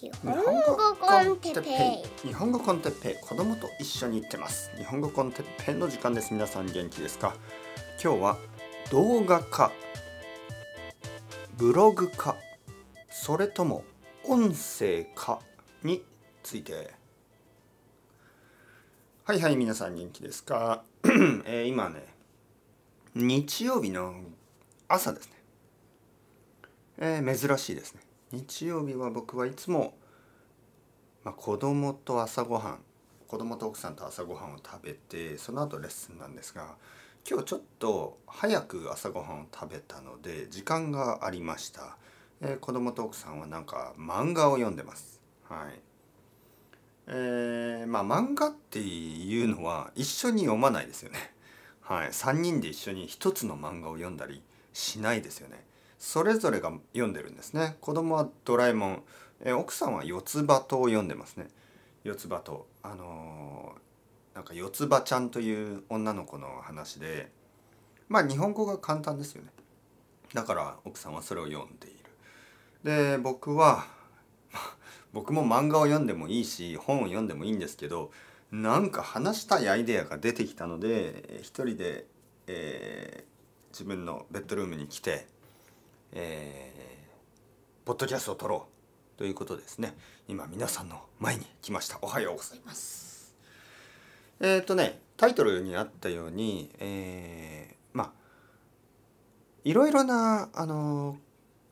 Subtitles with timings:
[0.00, 1.70] 日本語コンテッペ
[2.24, 2.28] イ。
[2.28, 3.14] 日本語コンテッペイ。
[3.20, 4.70] 子供と一緒に行ってます。
[4.76, 6.32] 日本語コンテッペイの時間です。
[6.32, 7.34] 皆さん元気ですか？
[8.00, 8.38] 今日は
[8.92, 9.72] 動画化
[11.56, 12.36] ブログ化
[13.10, 13.82] それとも
[14.24, 15.40] 音声化
[15.82, 16.04] に
[16.44, 16.94] ついて。
[19.24, 20.84] はいはい皆さん元気ですか、
[21.44, 22.06] えー今ね
[23.16, 24.14] 日曜日の
[24.86, 25.32] 朝ですね、
[26.98, 28.00] えー珍しいですね。
[28.32, 29.94] 日曜日は僕はいつも、
[31.24, 32.78] まあ、子供と朝ごはん
[33.26, 36.76] 子供と奥さんと朝ごはんを食べてその後レッスンなんですが
[37.28, 41.96] 今日ちょっと早く朝ごはんを食べたので時間がありました、
[42.40, 45.20] えー子供と奥さんはなんか漫画を読んでます。
[45.48, 45.80] はい。
[47.08, 51.32] えーまあ漫画っていうのは一緒に読まないですよね。
[51.80, 52.08] はい。
[52.08, 55.64] 3人で一緒に一つの漫画を読んだりしないですよね。
[55.98, 57.76] それぞれが読んでるんですね。
[57.80, 59.02] 子供はドラえもん、
[59.44, 61.48] え奥さんは四つ葉とを読んでますね。
[62.04, 63.88] 四つ葉とあのー
[64.34, 67.30] なんか四つ葉ちゃんという女の子の話で。
[68.08, 69.50] まあ日本語が簡単ですよね。
[70.32, 71.98] だから奥さんはそれを読んでいる。
[72.84, 73.86] で僕は
[75.12, 78.12] 僕も漫画を読んでもいいし本を読んでもいいんですけど
[78.52, 82.06] なんか話したいアイデアが出てきたので一人で、
[82.46, 83.28] えー
[83.70, 85.26] 自分のベッドルームに来て
[86.12, 86.78] えー
[87.84, 88.66] ポッドキャストを撮ろ
[89.16, 89.96] うということですね。
[90.28, 91.98] 今皆さんの前に来ました。
[92.02, 93.34] おはようございます。
[94.40, 98.12] えっ、とねタイトルにあったようにえーまあ
[99.64, 101.16] いろいろなあの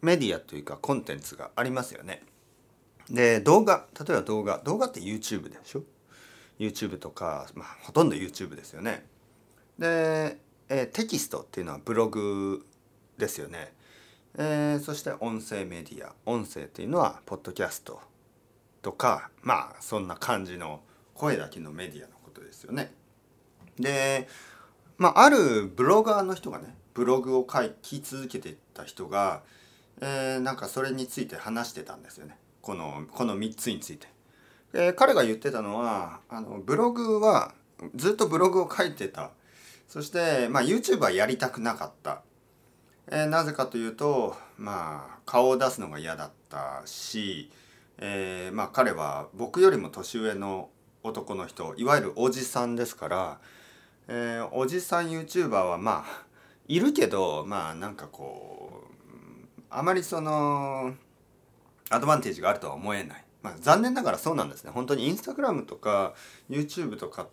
[0.01, 2.23] メディアというかコンテンツがありますよね。
[3.11, 5.83] で動画例えば動画動画って YouTube でしょ
[6.59, 9.07] ？YouTube とか、まあ、ほとんど YouTube ですよね。
[9.79, 10.39] で、
[10.71, 12.65] えーテキストっていうのはブログ
[13.19, 13.75] ですよね、
[14.39, 18.01] えーそして音声メディア音声っていうのはポッドキャスト
[18.83, 20.81] とかまあそんな感じの
[21.15, 22.93] 声だけのメディアのことですよね。
[23.79, 24.29] で
[24.99, 29.43] まああるブロガーの人がねブログを書き続けてた人が、
[30.01, 32.39] えーなんかそれについて話してたんですよね。
[32.63, 34.09] このこの3つについて。
[34.73, 37.55] えー彼が言ってたのはあのブログは
[37.95, 39.31] ずっとブログを書いてた。
[39.89, 42.23] そして、まあ、YouTube はやりたくなかった、
[43.09, 47.51] えーなぜかというとまあ顔を出すのが嫌だったし、
[47.99, 50.71] えーまあ彼は僕よりも年上の
[51.03, 53.39] 男の人いわゆるおじさんですから、
[54.09, 56.27] えーおじさん YouTuber はまあ
[56.69, 60.95] いるけどまあなんかこうあまりその
[61.91, 64.73] アドバンテージがあるとは思えない、まあ、残念ながらそうなんですね。
[64.73, 66.15] 本当にインスタグラムとか
[66.51, 67.29] YouTube とか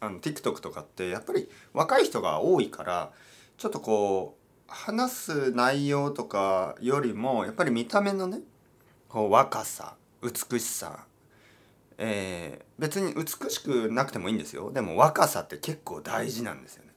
[0.00, 3.12] あの TikTok とかってやっぱり若い人が多いから
[3.56, 8.40] ちょっとこう話す内容とかよりもやっぱり見た目のね
[9.08, 11.06] こう若さ美しさ
[11.98, 14.70] えー別に美しくなくてもいいんですよ。
[14.70, 16.92] でも若さって結構大事なんですよね。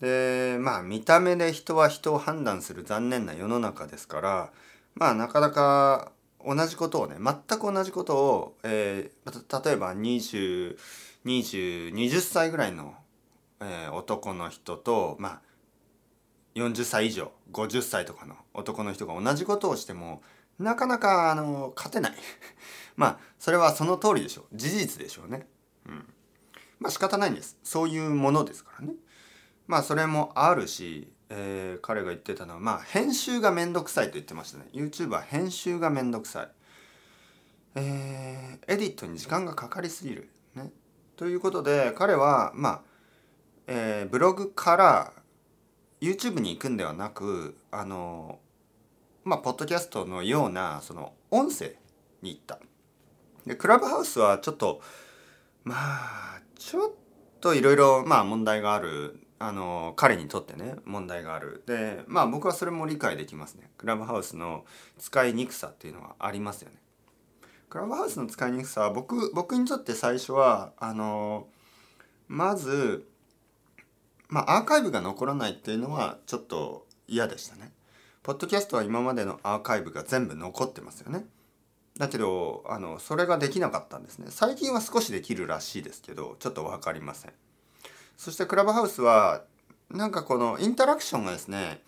[0.00, 4.52] でまあ見た目で人は人を判断する残念な世の中ですから
[4.94, 6.12] まあなかなか
[6.46, 10.76] 同じことをね全く同じことを、えー例えば2020
[11.24, 12.94] 20歳ぐらいの、
[13.60, 15.40] えー男の人とまあ
[16.56, 20.22] 40歳以上50歳とかの男の人が同じことをしても
[20.58, 22.14] なかなかあの勝てない。
[22.96, 24.56] まあそれはその通りでしょう。
[24.56, 25.46] 事実でしょうね。
[25.86, 26.08] うん。
[26.80, 27.58] まあ仕方ないんです。
[27.62, 28.94] そういうものですからね。
[29.66, 34.68] まあそれもあるし、えー彼が言ってたのはまあ編集がめんどくさいと言ってましたね。
[34.72, 36.50] YouTube は編集がめんどくさい。
[37.74, 40.30] えーエディットに時間がかかりすぎる。
[40.54, 40.72] ね。
[41.16, 42.82] ということで彼はまあ、
[43.66, 45.12] えーブログから
[46.00, 48.38] YouTube に行くんではなくあの
[49.24, 51.76] まあポッドキャストのようなその音声
[52.22, 52.58] に行った。
[53.46, 54.80] でクラブハウスはちょっと
[55.64, 56.92] まあちょっ
[57.40, 61.62] といろいろまあ問題があるあの彼にとってね問題がある。
[61.66, 63.70] でまあ僕はそれも理解できますね。
[63.76, 64.64] クラブハウスの
[64.98, 66.76] 使いにくさっていうのはありますよね。
[67.68, 71.48] クラブハウスの使いにくさは僕僕にとって最初はあの
[72.28, 73.06] まず
[74.28, 77.72] まあアーカイブが残らないっていうのはちょっと嫌でしたね。
[78.22, 81.24] ポッドキャストは今までのアーカイブが全部残ってますよね。
[81.98, 84.26] だけどあのそれができなかったんですね。
[84.30, 87.32] 最近は少しできるらしいですけどちょっと分かりません。
[88.16, 89.44] そしてクラブハウスは
[89.90, 91.80] なんかこのインタラクションがですね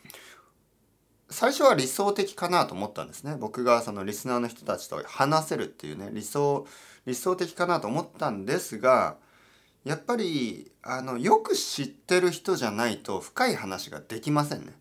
[1.31, 3.37] 最初は理想的かなと思ったんですね。
[3.38, 6.67] 僕がそのリスナーの人たちと話せるっていうね理想
[7.05, 9.17] 理想的かなと思ったんですが
[9.84, 14.72] やっぱりあのよく知ってる人じゃないと深い話ができませんね。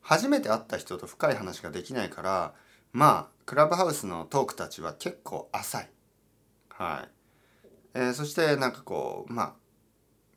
[0.00, 2.54] 初めて会った人と深い話ができないから
[2.92, 5.90] まあクラブハウスのトークたちは結構浅い。
[6.70, 7.08] はい。
[7.94, 9.52] えー、そしてなんかこうまあ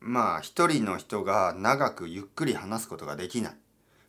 [0.00, 3.56] まあ一人の人が長くゆっくり話すことができない。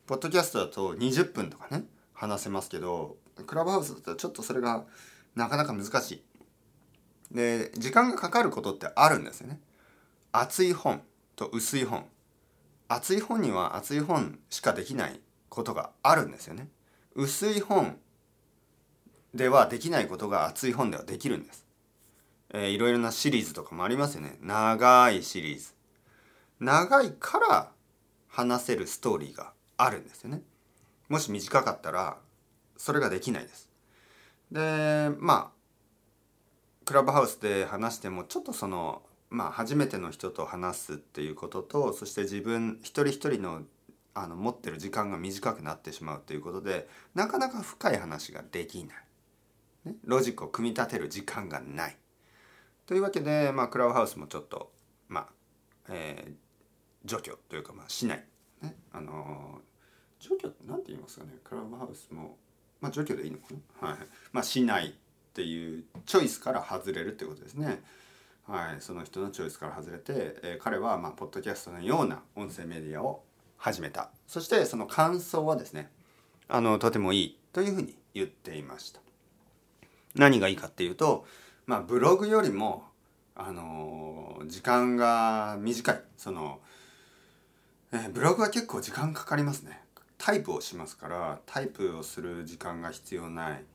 [0.08, 3.18] ポッドキャストだと20分とかね話せますけど
[3.48, 4.86] クラブハウスだとちょっとそれが
[5.36, 6.24] なかなか難しい。
[7.32, 9.60] で時間がかかることってあるんですよね。
[10.32, 11.02] 厚い本
[11.36, 12.06] と薄い本。
[12.88, 15.20] 厚い本には厚い本しかできない
[15.50, 16.68] ことがあるんですよね。
[17.16, 17.98] 薄い本
[19.34, 21.66] ではできないことが厚い本ではできるんです、
[22.54, 24.38] えー、いろいろなシリーズとかもありますよね。
[24.42, 25.74] 長いシリーズ。
[26.60, 27.72] 長いから
[28.28, 30.42] 話せるストーリーがあるんですよね。
[31.10, 32.18] もし短かったら
[32.78, 33.70] それができないです。
[34.52, 35.55] でまあ
[36.86, 43.64] クラブハウスで話してもちょっとそのまあ初めての人と話すっていうこととそして自分一人一人の
[44.18, 48.98] あの持ってる時間が短くなってしまうということでなかなか深い話ができない、
[49.84, 51.98] ね、ロジックを組み立てる時間がない。
[52.86, 54.72] というわけで、まあ、クラブハウスもちょっと
[55.10, 55.28] まあ、
[55.90, 56.34] えー、
[57.04, 58.24] 除去というかまあしない、
[58.62, 62.38] ね、あのー、除去って何て言いますかねクラブハウスも
[62.80, 63.48] まあ除去でいいのか
[63.82, 63.88] な。
[63.90, 63.98] はい。
[64.32, 64.94] まあしない。
[65.36, 67.84] っていうチョイスから外れるってことですね。
[68.48, 73.24] はい、その人のチョイスから外れて、えー、彼はまあポッドキャストのような音声メディアを
[73.58, 74.12] 始めた。
[74.28, 75.90] そしてその感想はですね
[76.48, 79.02] あのとてもいいというふうに言っていました。
[80.16, 81.26] 何がいいかっていうと、
[81.66, 82.86] まあ、ブログよりも
[83.36, 86.02] あの時間が短い。
[86.16, 86.62] その、
[87.92, 89.82] えー、ブログは結構時間かかりますね。
[90.18, 93.66] タイプをしますからタイプをする時間が必要ない。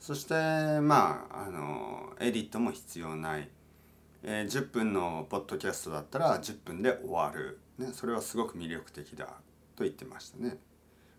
[0.00, 0.34] そして
[0.80, 3.48] まああのエディットも必要ない
[4.28, 9.26] えー、10分のポッドキャストだったら10分で終わる、ね、それはすごく魅力的だ
[9.76, 10.58] と言ってましたね。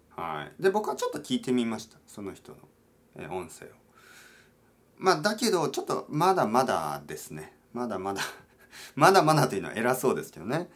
[0.09, 2.57] はい、で僕はちょっと聞いてみましたその人の、
[3.15, 3.69] えー、音声を。
[4.97, 8.21] まあだけどちょっとまだまだですねまだまだ
[8.95, 10.69] まだまだというのは偉そうですけどね。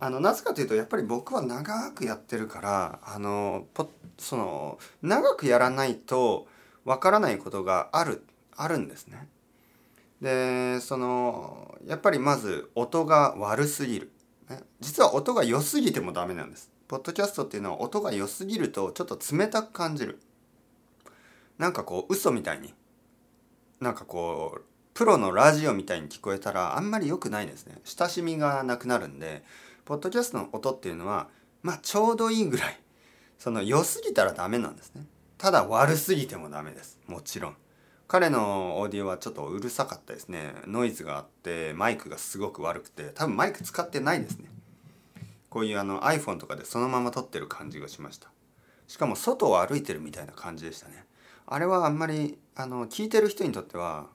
[0.00, 6.48] あのなぜかというとやっぱり僕は長くやってるからあのポその長くやらないと
[6.84, 8.24] わからないことがある
[8.56, 9.28] あるんですね。
[10.20, 14.10] でそのやっぱりまず音が悪すぎる、
[14.48, 16.70] ね、実は音が良すぎてもダメなんです。
[16.86, 20.20] ポッドキャストっていうのは音が良すぎるとちょっと冷たく感じる。
[21.58, 22.74] なんかこう嘘みたいに。
[23.80, 24.62] なんかこう
[24.94, 27.76] プロのラジオみたいに聞こえたらあんまり良くないですね。
[27.84, 29.42] 親しみがなくなるんで
[29.84, 31.28] ポッドキャストの音っていうのは
[31.62, 32.80] まあちょうどいいぐらい。
[33.38, 35.04] その良すぎたらダメなんですね。
[35.38, 37.00] ただ悪すぎてもダメです。
[37.06, 37.56] もちろん。
[38.06, 40.54] 彼のオーディオはちょっとうるさかったですね。
[40.66, 44.48] ノイズがあってマイクがすごく悪くて多分マイク使ってないですね。
[45.48, 48.30] こういうあの iPhone とかでそのまま撮ってる感じがしました。
[48.86, 51.06] しかも外を歩いてるみたいな感じでしたね。
[51.46, 54.06] あれはあんまりあの聞いてる人にとっては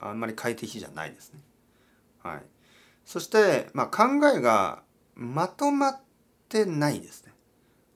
[0.00, 1.40] あんまり快適じゃないですね。
[2.22, 2.42] はい。
[3.04, 4.82] そして、まあ、考えが
[5.14, 6.00] まとまっ
[6.48, 7.32] てないですね。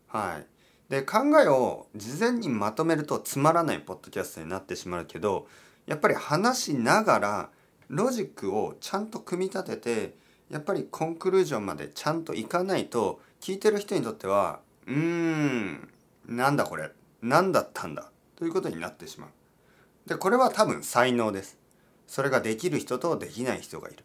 [0.09, 0.47] はい。
[0.89, 5.49] で考えを事前にまとめるとつまらないポッドキャストになってしまうけど
[5.87, 7.51] やっぱり話しながら
[7.89, 10.15] ロジックをちゃんと組み立てて
[10.51, 15.89] やっぱりコンクルージョンまでちゃんといかないと聞いてる人にとってはうーん
[16.29, 16.91] なんだこれ
[17.23, 20.09] 何だったんだということになってしまう。
[20.09, 21.59] でこれは多分才能です。
[22.07, 24.05] それができる人とできない人がいる。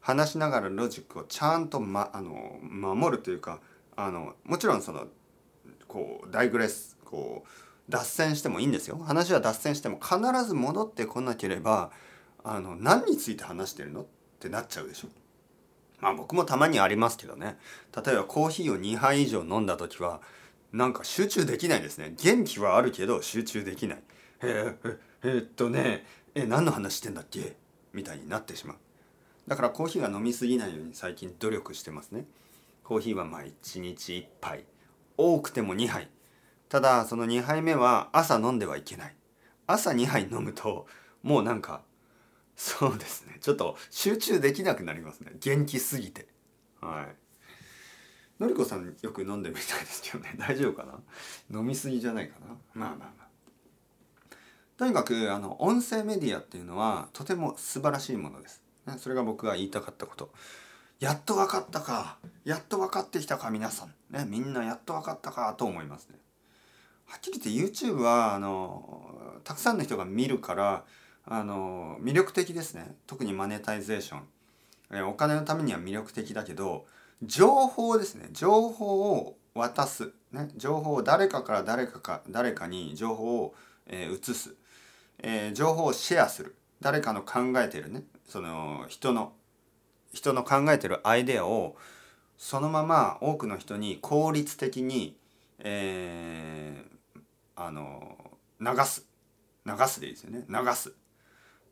[0.00, 3.60] 話しながらロジックをちゃんと、ま、あの守るというか
[3.96, 5.06] あのもちろんその
[5.90, 7.48] こうダイグレスこう
[7.90, 8.96] 脱線してもいいんですよ。
[9.04, 11.90] 話は脱線しても必ず戻ってこなければ
[12.44, 14.06] あの何について話してるのっ
[14.38, 15.08] てなっちゃうでしょ。
[15.98, 17.58] まあ僕もたまにありますけどね。
[18.06, 20.20] 例えばコーヒーを2杯以上飲んだ時は
[20.72, 22.14] なんか集中できないですね。
[22.22, 24.02] 元気はあるけど集中できない。
[24.42, 26.06] えー、えー、っとね
[26.36, 27.56] え何の話してんだっけ？
[27.92, 28.76] みたいになってしまう。
[29.48, 32.26] だからコーヒーが飲みすぎないように最近努力してますね。
[32.84, 34.64] コーヒーはまあ1日1杯。
[35.20, 36.08] 多くても2杯。
[36.68, 39.16] ただその2杯目は朝飲んではいけない。
[39.66, 40.86] 朝2杯飲むと
[41.22, 41.82] もうなんか
[42.56, 43.38] そうですね。
[43.40, 45.32] ちょっと集中できなくなりますね。
[45.40, 46.28] 元気すぎて。
[46.80, 48.42] はい。
[48.42, 50.34] のりこさんよく飲んでみたいですけどね。
[50.40, 51.58] 大丈夫かな？
[51.58, 52.46] 飲みすぎじゃないかな？
[52.72, 53.28] まあまあまあ。
[54.78, 58.62] とにかくあの音声メディアっていうのはとても素晴らしいものです、
[58.96, 60.32] それが僕が言いたかったこと。
[61.00, 62.18] やっと分かったか。
[62.44, 63.88] やっと分かってきたか皆さん。
[64.10, 66.18] ねみんなやっと分かったかと思いますね。
[67.06, 70.84] はっきり言って YouTube はあのたくさんの人が見るから
[71.24, 72.94] あの魅力的ですね。
[73.06, 74.20] 特にマネタイゼーション。
[74.92, 76.84] えお金のためには魅力的だけど
[77.22, 78.28] 情報ですね。
[78.32, 83.54] 情報を渡す、ね、情報を誰かから誰かか誰かに情報を、
[83.86, 84.54] えー移す、
[85.22, 86.56] えー情報をシェアする。
[86.82, 88.02] 誰かの考えてるね。
[88.26, 89.32] その人の
[90.12, 91.76] 人の考えてるアイデアを
[92.36, 95.16] そのまま多くの人に効率的に、
[95.58, 96.90] えー
[97.56, 98.16] あの
[98.58, 99.06] 流す。
[99.66, 100.44] 流すでいいですよね。
[100.48, 100.94] 流す。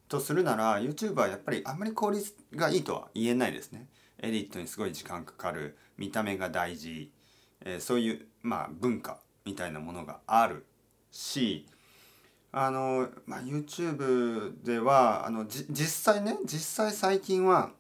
[0.07, 3.87] とするなら YouTube はやっぱりあんまり効率がいいとは言えないですね。
[4.19, 5.79] エディットにすごい時間かかる。
[5.97, 7.11] 見た目が大事、
[7.65, 10.67] えーそういうまあ文化みたいなものがある
[11.11, 11.67] し
[12.53, 17.71] あの、まあ、YouTube ではあの実際ね実際最近は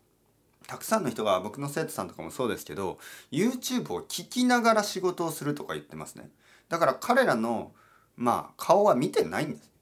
[0.68, 2.98] たくさんの人が僕の生徒さんとかもそうですけど
[3.32, 6.30] YouTube を聞きながら仕事をするとか言ってますね。
[6.68, 7.72] だから彼らの
[8.16, 9.72] まあ顔は見てないんです。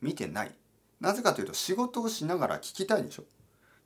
[0.00, 0.54] 見てない。
[1.00, 3.24] なぜかというと仕事をしながら聞きたいでしょ。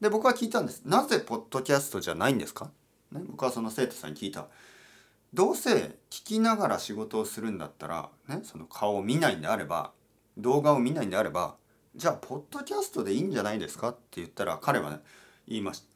[0.01, 0.83] で僕は聞いたんです。
[0.85, 2.71] なぜポッドキャストじゃないんですか、
[3.13, 4.47] ね、僕はその生徒さんに聞いた。
[5.33, 5.71] どうせ
[6.11, 9.93] 聞きながら仕事をするんだったら、ね、その顔を見ないんであれば
[10.37, 11.57] 動画を見ないんであれば
[11.97, 13.89] じゃあポッドキャストでいいんじゃないですか？
[13.89, 14.99] って言ったら彼はね
[15.49, 15.92] 言いました。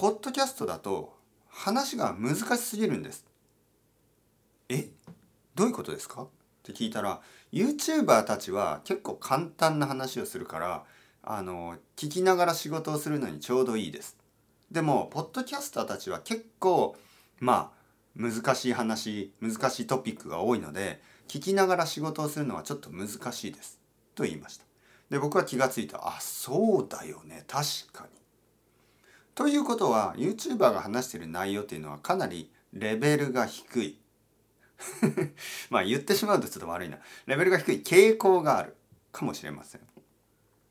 [0.00, 1.14] ポッドキャストだと
[1.50, 3.26] 話が難しすぎるんです。
[4.70, 4.88] え？
[5.54, 6.22] どういうことですか？
[6.22, 6.28] っ
[6.62, 7.20] て聞いたら
[7.52, 10.84] YouTuber たちは結構簡単な話をするから
[11.22, 14.16] あの聞きながら仕事をするのにちょうどいいです。
[14.72, 16.96] でもポッドキャスターたちは結構
[17.38, 23.78] まあ難しい話難しいトピックが多いので聞きながら仕事をするのはちょっと難しいです。
[24.14, 24.64] と言いました。
[25.10, 26.08] で僕は気がついた。
[26.08, 27.44] あそうだよね。
[27.46, 28.19] 確かに。
[29.40, 33.98] ということは YouTuber が話している内容っていうのはかなりレベルが低い。
[35.70, 36.98] まあ言ってしまうとちょっと悪いな。
[37.24, 37.76] レベルが低い。
[37.82, 38.76] 傾向がある
[39.12, 39.80] かもしれません。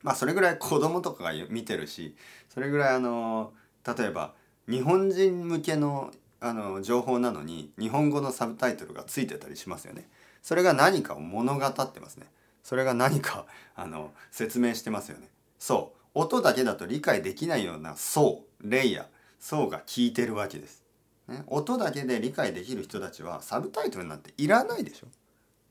[0.04, 2.16] まあそれぐらい子供とかが見てるし
[2.48, 3.54] それぐらいあの
[3.98, 4.36] 例えば
[4.70, 10.08] 日本人向けのあの情報なのに日本語のサブタイトルがついてたりしますよね。
[10.44, 12.28] それが何かを物語ってますね。
[12.62, 15.28] それが何かあの説明してますよね。
[15.58, 15.99] そう。
[16.20, 19.06] 音だけだと理解できないような層レイヤー
[19.40, 20.84] 層が聞いてるわけです、
[21.30, 25.08] ね、音だけで理解できる人たちはサブタイトルなんていらないでしょ。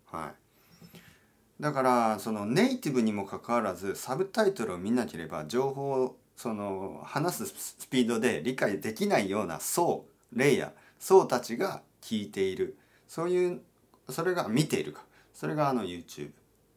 [0.06, 1.62] はい。
[1.62, 12.78] だからそのネイティブにもかかわらずサブタイトルを見なければ情報をその話すスピードで理解できないような層レイヤー層たちが聞いている。
[13.06, 13.60] そういう
[14.08, 15.02] それが見ているか。
[15.34, 16.30] それがあの YouTube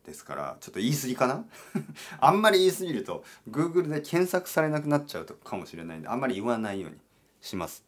[0.05, 1.45] ですからちょっと言い過ぎかな？
[2.19, 6.97] あんまり言い過ぎると Google で検索されなくなっちゃうとかもしれないんであんまり言わないように
[7.41, 7.83] します。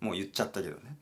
[0.00, 0.96] もう言っちゃったけどね。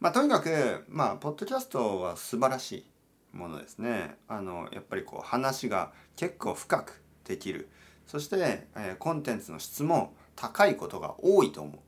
[0.00, 2.86] まあとにかくまあポッドキャストは素晴らし
[3.32, 4.16] いものですね。
[4.28, 7.68] あのやっぱりこう話が結構深くできる。
[8.06, 8.36] そして、
[8.74, 11.78] えーコンテンツの質も高いことが多いと思う。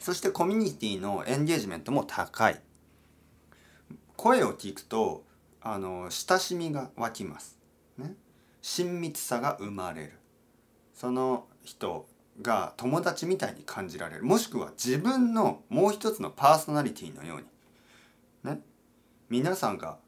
[0.00, 2.60] そしてコミュニティのエンゲージメントも高い。
[4.16, 5.24] 声を聞くと
[5.70, 7.58] あの親しみが湧きます、
[7.98, 8.14] ね、
[8.62, 10.12] 親密さが生まれる。
[10.94, 12.06] その人
[12.40, 14.24] が友達みたいに感じられる。
[14.24, 17.44] もしくは自分のもう一つのパーソナリティのように。
[18.50, 18.62] ね。
[19.28, 19.98] 皆さんが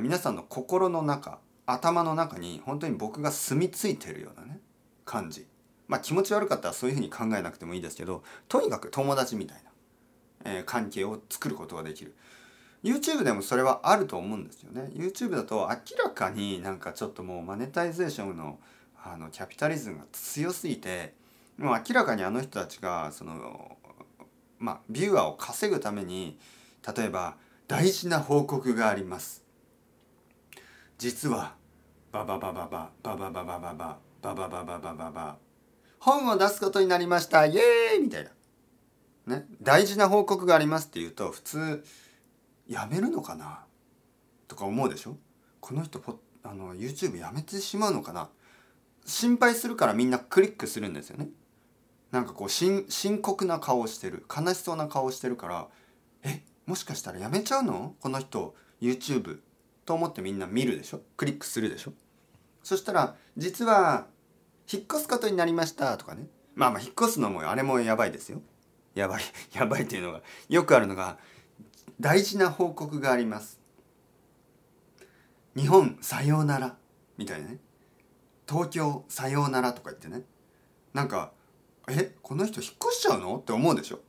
[0.00, 4.60] 皆さんの心の中頭の中に本当に僕が住み着いてるようなね
[5.04, 5.46] 感じ。
[5.88, 9.62] まあ気持ち悪かったらそういうふうに考えなくてもいいですけどとにかく友達みたい
[10.44, 12.14] な、えー関係を作ることができる。
[12.82, 14.90] YouTube でもそれはあると思うんですよね。
[14.94, 18.58] YouTube だと明らかになんかちょっともうマネタイゼーションの
[19.04, 21.14] あのキャピタリズムが強すぎて
[21.58, 23.76] もう明らかにあの人たちがその
[24.58, 26.38] まあビューアーを稼ぐために
[26.96, 27.36] 例えば
[27.68, 29.42] 大事な報告があります。
[30.98, 31.54] 実は
[32.12, 35.36] ババババババババババババババババババ
[35.98, 38.28] 本を出すことになりましたイエーイみたい
[39.26, 41.84] なね大事な報告がありますって言うと普通
[42.72, 43.64] やめるのかな？
[44.48, 45.16] とか思うでしょ？
[45.60, 48.28] この人ポあの YouTube やめてしまうのかな？
[49.04, 51.28] 心配するからみんなクリックするんですよね。
[52.10, 52.84] なんかこう深
[53.20, 55.68] 刻な顔をしてる悲しそうな顔をしてるから
[56.22, 57.94] えもしかしたらやめちゃうの？
[58.00, 59.38] この人 YouTube
[59.84, 61.00] と思ってみんな見るでしょ？
[61.16, 61.92] クリックするでしょ？
[62.62, 64.06] そしたら実は
[64.72, 66.26] 引っ越すことになりましたとかね。
[66.54, 68.40] まあまあ引っ越すのもあれもやばいですよ。
[68.94, 69.22] やばい
[69.54, 71.16] やばいっていうのがよくあるのが
[72.02, 73.60] 大事な報告があります。
[75.54, 76.76] 日本さようなら。
[77.16, 77.58] みたいなね。
[78.48, 80.24] 東京さようならとか言ってね。
[80.94, 81.30] なんか
[81.88, 83.36] えこの人引っ越しちゃうの？
[83.36, 84.00] って思うでしょ。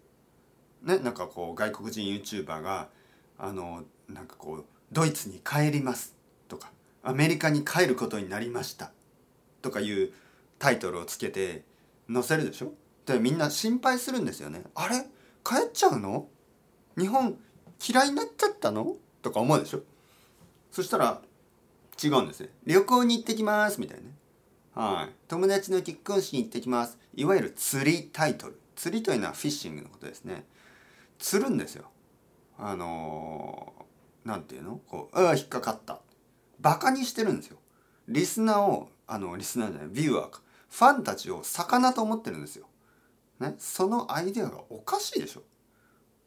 [0.81, 2.89] ねなんかこう外国人 YouTuber が
[3.37, 6.15] あのなんかこうドイツに帰ります。
[6.47, 6.71] とか
[7.03, 8.91] アメリカに帰ることになりました。
[9.61, 10.11] とかいう
[10.57, 11.63] タイトルをつけて
[12.11, 12.73] 載せるでしょ。
[13.05, 14.63] でみんな心配するんですよね。
[14.73, 15.05] あれ？
[15.43, 16.27] 帰っちゃうの？
[16.97, 17.37] 日本
[17.79, 18.95] 嫌いになっちゃったの？
[19.21, 19.81] とか思うでしょ？
[20.71, 21.21] そしたら
[22.03, 24.09] 違うんですね旅行に行ってきますみたいなね。
[24.73, 28.59] はい友達の結婚式に行ってきますいわゆる釣りタイトル。
[28.75, 30.45] 釣りというのはフィッシングのことですね。
[31.19, 31.85] 釣るんですよ。
[32.57, 34.79] あのー、なんていうの？
[34.89, 35.99] こうああ引っかかった。
[36.59, 37.57] バカにしてるんですよ。
[38.07, 40.41] リスナーをあのリスナーじゃないビューアーか。
[40.69, 42.65] ファンたちを魚と思ってるんですよ、
[43.39, 45.43] ね、そのアイデアがおかしいでしょ。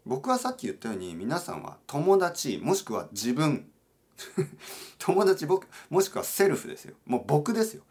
[0.07, 3.69] 僕はさっき言ったように皆さんは友達もしくは自分
[4.99, 6.95] 友達僕もしくはセルフですよ。
[7.05, 7.83] もう僕ですよ。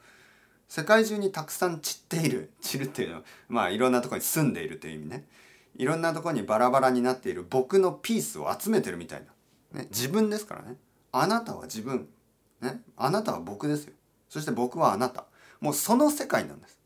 [0.67, 5.27] 世界中にたくさん散っている散るっていうのはまあいろんなとこに住んでいるという意味ね。
[5.75, 9.25] いろんなとこにバラバラになっている僕のピースを集めてるみたい
[9.73, 10.77] な、ね、自分ですからね。
[11.11, 12.07] あなたは自分、
[12.61, 13.93] ね、あなたは僕ですよ。
[14.29, 15.25] そして僕はあなた。
[15.59, 16.79] もうその世界なんです。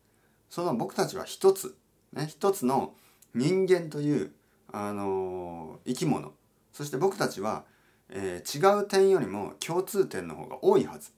[0.50, 1.76] その僕たちは一つ、
[2.14, 2.96] ね、一つの
[3.36, 4.34] 人間という、
[4.72, 6.34] あの、生き物。
[6.72, 7.66] そして僕たちは、
[8.10, 11.12] えー、違う点よりも共通点の方が多いはず、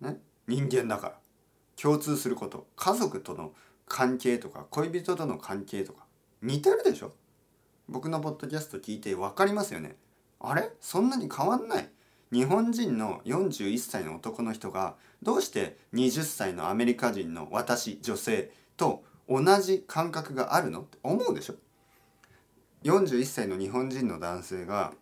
[0.00, 1.18] ね、人間だから。
[1.80, 2.66] 共通すること。
[2.76, 3.52] 家族との
[3.86, 6.04] 関係とか恋人との関係とか。
[6.42, 7.12] 似てるでしょ？
[7.88, 9.96] 僕のポッドキャスト聞いて分かりますよね？
[10.40, 10.70] あれ？
[10.80, 11.88] そんなに変わんない？
[12.32, 20.80] 日本人の41歳の男の人がどうして20歳のアメリカ人の私女性と同じ感覚があるの？
[20.80, 21.54] って思うでしょ？
[22.84, 24.92] 41歳の日本人の男性が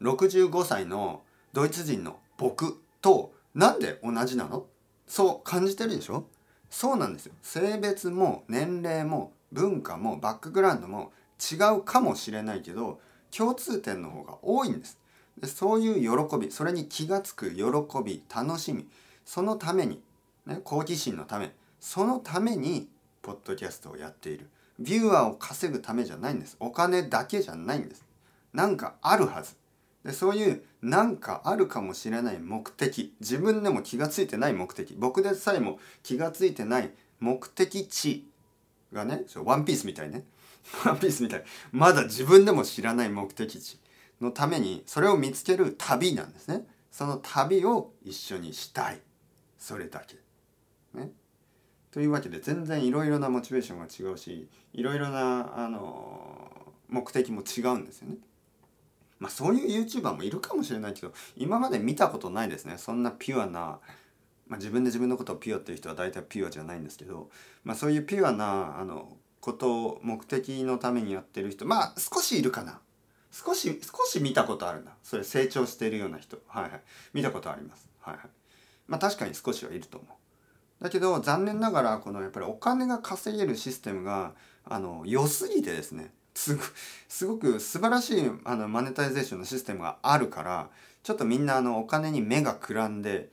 [0.00, 4.66] 65歳のドイツ人の僕となんで同じなの？
[5.06, 6.26] そう感じてるでしょ？
[6.70, 7.32] そうなんですよ。
[7.42, 13.00] 性別も年齢も文化もバックグラウンドも違うかもしれないけど
[13.36, 14.98] 共通点の方が多いんです。
[15.40, 17.64] でそういう喜びそれに気が付く喜
[18.04, 18.86] び楽しみ
[19.24, 20.00] そのために、
[20.46, 22.88] ね、好奇心のためそのために
[23.22, 24.48] ポッドキャストをやっている。
[24.78, 26.56] ビューアーを稼ぐためじゃないんです。
[26.60, 28.04] お金だけじゃないんです。
[28.52, 29.54] なんかあるはず。
[30.04, 33.14] でそういうなんかあるかもしれない目的。
[33.20, 34.94] 自分でも気が付いてない目的。
[34.96, 38.28] 僕でさえも気が付いてない目的地
[38.92, 40.24] がねワンピースみたいね。
[40.84, 41.44] ワンピースみたい。
[41.72, 43.80] まだ自分でも知らない目的地
[44.20, 46.66] のためにそれを見つける旅なんですね。
[46.92, 49.00] その旅を一緒にしたい。
[49.58, 50.25] それだけ。
[51.96, 58.16] というわけで全然いろいろなモチベーションが違うしいろいろなあの目的も違うんですよね。
[59.18, 62.76] まあそういう YouTuber もいるかもしれないけど今まで見たことないですね。
[62.76, 63.80] そんなピュアな、
[64.46, 67.30] まあ、自分で自分のことをピュアっていう人は大体ピュアじゃないんですけど、
[67.64, 72.78] まあ、そういうピュアなあのことを目的のためにやってる人まあ少しいるかな。
[73.32, 74.92] 少し少し見たことあるな。
[75.02, 76.36] それ成長しているような人。
[76.46, 76.82] はいはい。
[77.14, 77.88] 見たことあります。
[78.02, 78.26] はいはい。
[78.86, 80.15] まあ確かに少しはいると思う。
[80.80, 84.32] だけど残念ながらこのやっぱりお金が稼げるシステムが
[84.64, 86.62] あの良すぎてですねすご
[87.08, 90.68] すごく素晴らしいあのマネタイゼーションのシステムがあるから
[91.02, 93.30] ちょっとみんなあのお金に目がくらんで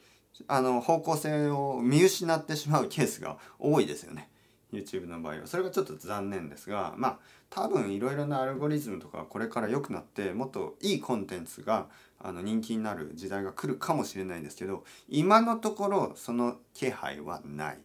[0.48, 4.30] あの方向性を見失ってしまうケースが多いですよね。
[4.74, 5.48] YouTube の場合は。
[5.48, 11.88] それがちょっと残念ですがまあ多分いろいろなアルゴリズムとかこれから良くなってもっといいコンテンツが
[12.20, 17.78] あの人気になる時代が来るかもしれないんですけど今のところその気配はない。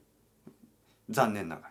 [1.11, 1.62] 残念なが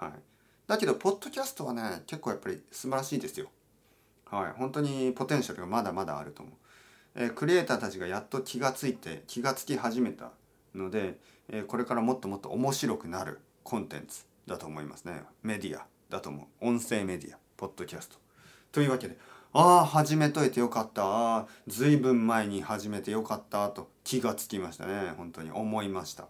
[0.00, 0.08] ら。
[0.08, 0.18] はい。
[0.66, 3.48] だけどポッドキャストはね結構やっぱり素晴らしいですよ。
[4.26, 4.52] はい。
[4.58, 6.54] 本当にポテンシャルがまだまだあると思う、
[7.14, 10.30] えー、クリエイターたちがやっと気がついて気がつき始めた
[10.74, 14.24] ので、えー、これからもっともっと面白くなるコンテンツ。
[14.46, 15.22] だと思いますね。
[15.42, 16.66] メディアだと思う。
[16.66, 17.38] 音声メディア。
[17.56, 18.16] ポッドキャスト。
[18.72, 19.16] というわけで
[19.52, 21.04] ああ始めといてよかった。
[21.04, 23.68] ああ随分前に始めてよかった。
[23.68, 25.12] と気がつきましたね。
[25.16, 25.50] 本当に。
[25.50, 26.26] 思いました。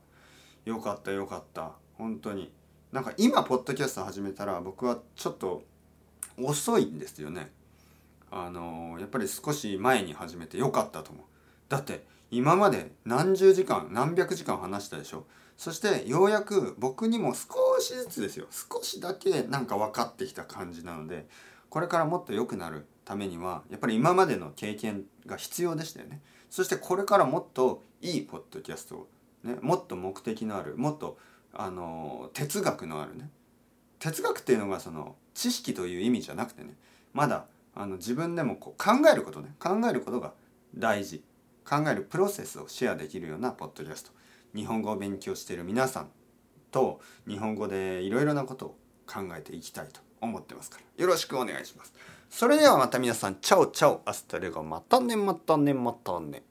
[0.64, 1.72] よかったよかった。
[1.94, 2.52] 本当に。
[2.90, 5.62] なんか今ポッドキャスト始めたら僕はちょっと
[6.36, 7.50] 遅いんですよね。
[8.30, 11.24] あのやっぱり少し前に始めてよかったと思う。
[11.68, 15.26] だって今まで何十時間何百時間話したでしょ？
[15.62, 18.46] そしてようやく僕にも少しずつですよ。
[18.50, 21.28] 少しだけなんか分かってきた感じなので
[21.70, 26.20] これからもっと良くなるためにはやっぱり今までの経験が必要でしたよね。
[26.50, 29.08] そしてこれからもっといいポッドキャストを
[29.44, 31.16] ねもっと目的のあるもっと
[31.54, 33.30] あの哲学のあるね。
[34.00, 36.74] 哲学っていうのがその知識という意味じゃなくてね
[37.12, 37.44] まだ
[37.76, 40.32] あの自分でもこう考えることね考えることが
[40.74, 41.22] 大事。
[41.64, 44.21] 考えるプロセスをシェアできるようなポッドキャスト。
[44.54, 46.10] 日本語を勉強している皆さん
[46.70, 51.02] と日本語でいろいろなことを考えていきたいと思ってますから。
[51.02, 51.92] よろしくお願いします。
[52.30, 53.36] それではまた皆さん。
[53.36, 54.62] Chao chao。Hasta luego。
[54.62, 55.16] またね。
[55.16, 55.74] またね。
[55.74, 56.42] またね。